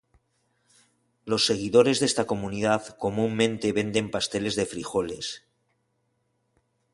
Los 1.25 1.45
seguidores 1.45 1.99
de 1.99 2.07
esta 2.07 2.25
comunidad 2.25 2.97
comúnmente 2.97 3.71
venden 3.71 4.09
pasteles 4.09 4.55
de 4.55 4.65
frijoles. 4.65 5.43